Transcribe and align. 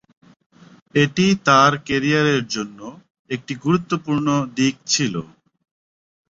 এটি 0.95 1.25
তার 1.47 1.71
ক্যারিয়ারের 1.85 2.43
জন্য 2.47 2.79
একটি 3.29 3.53
গুরুত্বপূর্ণ 3.63 4.27
দিক 4.57 4.75
ছিল। 4.87 5.15